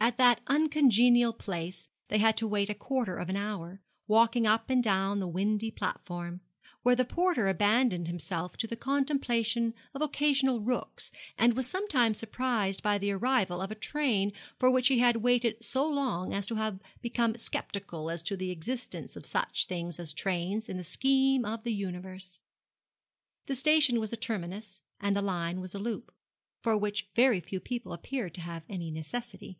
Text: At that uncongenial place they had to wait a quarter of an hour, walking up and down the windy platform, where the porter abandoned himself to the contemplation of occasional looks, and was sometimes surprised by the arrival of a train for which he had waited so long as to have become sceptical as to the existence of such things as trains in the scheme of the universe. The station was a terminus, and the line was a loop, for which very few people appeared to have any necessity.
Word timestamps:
At 0.00 0.16
that 0.16 0.40
uncongenial 0.46 1.34
place 1.34 1.88
they 2.06 2.16
had 2.16 2.34
to 2.38 2.46
wait 2.46 2.70
a 2.70 2.74
quarter 2.74 3.16
of 3.18 3.28
an 3.28 3.36
hour, 3.36 3.82
walking 4.06 4.46
up 4.46 4.70
and 4.70 4.82
down 4.82 5.20
the 5.20 5.28
windy 5.28 5.70
platform, 5.70 6.40
where 6.82 6.94
the 6.96 7.04
porter 7.04 7.46
abandoned 7.46 8.06
himself 8.06 8.56
to 8.58 8.66
the 8.66 8.76
contemplation 8.76 9.74
of 9.92 10.00
occasional 10.00 10.62
looks, 10.64 11.12
and 11.36 11.52
was 11.52 11.66
sometimes 11.68 12.16
surprised 12.16 12.82
by 12.82 12.96
the 12.96 13.10
arrival 13.10 13.60
of 13.60 13.70
a 13.70 13.74
train 13.74 14.32
for 14.58 14.70
which 14.70 14.88
he 14.88 15.00
had 15.00 15.16
waited 15.16 15.62
so 15.62 15.86
long 15.86 16.32
as 16.32 16.46
to 16.46 16.54
have 16.54 16.80
become 17.02 17.36
sceptical 17.36 18.08
as 18.08 18.22
to 18.22 18.34
the 18.36 18.50
existence 18.50 19.14
of 19.14 19.26
such 19.26 19.66
things 19.66 19.98
as 19.98 20.14
trains 20.14 20.70
in 20.70 20.78
the 20.78 20.84
scheme 20.84 21.44
of 21.44 21.64
the 21.64 21.74
universe. 21.74 22.40
The 23.44 23.54
station 23.56 24.00
was 24.00 24.12
a 24.12 24.16
terminus, 24.16 24.80
and 25.00 25.14
the 25.14 25.22
line 25.22 25.60
was 25.60 25.74
a 25.74 25.78
loop, 25.78 26.14
for 26.62 26.78
which 26.78 27.10
very 27.14 27.40
few 27.40 27.60
people 27.60 27.92
appeared 27.92 28.32
to 28.36 28.40
have 28.40 28.64
any 28.70 28.90
necessity. 28.90 29.58